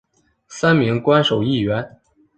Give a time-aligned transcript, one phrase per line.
[0.47, 1.99] 三名官守议员。